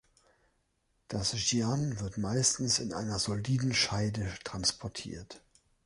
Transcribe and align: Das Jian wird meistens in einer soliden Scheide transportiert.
Das 1.09 1.33
Jian 1.37 1.99
wird 1.99 2.17
meistens 2.17 2.79
in 2.79 2.91
einer 2.91 3.19
soliden 3.19 3.71
Scheide 3.75 4.33
transportiert. 4.43 5.43